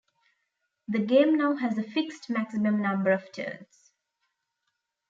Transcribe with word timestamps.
The 0.87 0.97
game 0.97 1.37
now 1.37 1.57
has 1.57 1.77
a 1.77 1.83
fixed 1.83 2.27
maximum 2.27 2.81
number 2.81 3.11
of 3.11 3.31
turns. 3.31 3.91